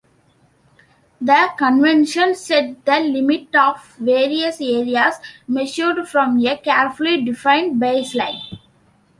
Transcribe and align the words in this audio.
The 1.21 1.49
convention 1.59 2.33
set 2.33 2.85
the 2.85 3.01
limit 3.01 3.55
of 3.55 3.85
various 3.99 4.59
areas, 4.59 5.17
measured 5.47 6.07
from 6.09 6.43
a 6.43 6.57
carefully 6.57 7.23
defined 7.23 7.79
baseline. 7.79 8.59